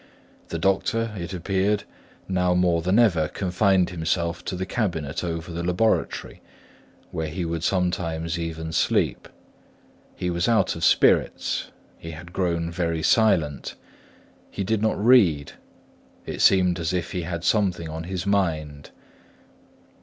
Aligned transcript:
The 0.47 0.57
doctor, 0.57 1.11
it 1.15 1.31
appeared, 1.31 1.83
now 2.27 2.55
more 2.55 2.81
than 2.81 2.97
ever 2.97 3.27
confined 3.27 3.91
himself 3.91 4.43
to 4.45 4.55
the 4.55 4.65
cabinet 4.65 5.23
over 5.23 5.51
the 5.51 5.61
laboratory, 5.61 6.41
where 7.11 7.27
he 7.27 7.45
would 7.45 7.63
sometimes 7.63 8.39
even 8.39 8.71
sleep; 8.71 9.27
he 10.15 10.31
was 10.31 10.47
out 10.49 10.75
of 10.75 10.83
spirits, 10.83 11.69
he 11.99 12.09
had 12.17 12.33
grown 12.33 12.71
very 12.71 13.03
silent, 13.03 13.75
he 14.49 14.63
did 14.63 14.81
not 14.81 14.97
read; 14.97 15.51
it 16.25 16.41
seemed 16.41 16.79
as 16.79 16.93
if 16.93 17.11
he 17.11 17.21
had 17.21 17.43
something 17.43 17.87
on 17.87 18.05
his 18.05 18.25
mind. 18.25 18.89